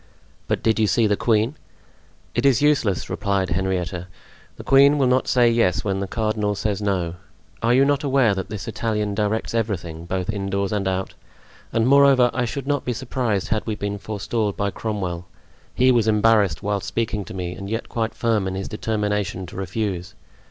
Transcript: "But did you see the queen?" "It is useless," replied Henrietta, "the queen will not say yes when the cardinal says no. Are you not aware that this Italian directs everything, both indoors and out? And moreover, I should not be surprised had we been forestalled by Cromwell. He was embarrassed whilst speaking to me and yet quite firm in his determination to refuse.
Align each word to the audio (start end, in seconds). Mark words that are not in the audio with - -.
"But 0.47 0.63
did 0.63 0.79
you 0.79 0.87
see 0.87 1.05
the 1.05 1.15
queen?" 1.15 1.53
"It 2.33 2.43
is 2.43 2.59
useless," 2.59 3.07
replied 3.07 3.51
Henrietta, 3.51 4.07
"the 4.55 4.63
queen 4.63 4.97
will 4.97 5.05
not 5.05 5.27
say 5.27 5.47
yes 5.47 5.83
when 5.83 5.99
the 5.99 6.07
cardinal 6.07 6.55
says 6.55 6.81
no. 6.81 7.17
Are 7.61 7.75
you 7.75 7.85
not 7.85 8.03
aware 8.03 8.33
that 8.33 8.49
this 8.49 8.67
Italian 8.67 9.13
directs 9.13 9.53
everything, 9.53 10.05
both 10.07 10.31
indoors 10.31 10.71
and 10.71 10.87
out? 10.87 11.13
And 11.71 11.87
moreover, 11.87 12.31
I 12.33 12.45
should 12.45 12.65
not 12.65 12.83
be 12.83 12.93
surprised 12.93 13.49
had 13.49 13.63
we 13.67 13.75
been 13.75 13.99
forestalled 13.99 14.57
by 14.57 14.71
Cromwell. 14.71 15.27
He 15.75 15.91
was 15.91 16.07
embarrassed 16.07 16.63
whilst 16.63 16.87
speaking 16.87 17.23
to 17.25 17.35
me 17.35 17.53
and 17.53 17.69
yet 17.69 17.87
quite 17.87 18.15
firm 18.15 18.47
in 18.47 18.55
his 18.55 18.67
determination 18.67 19.45
to 19.45 19.55
refuse. 19.55 20.15